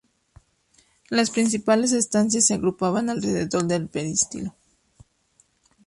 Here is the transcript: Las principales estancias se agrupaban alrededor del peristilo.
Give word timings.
Las 1.11 1.29
principales 1.29 1.91
estancias 1.91 2.47
se 2.47 2.55
agrupaban 2.55 3.11
alrededor 3.11 3.65
del 3.67 3.87
peristilo. 3.87 4.55